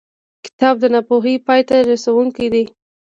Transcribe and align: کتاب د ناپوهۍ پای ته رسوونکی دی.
کتاب 0.45 0.75
د 0.79 0.85
ناپوهۍ 0.93 1.35
پای 1.47 1.61
ته 1.69 1.75
رسوونکی 1.91 2.47
دی. 2.53 2.63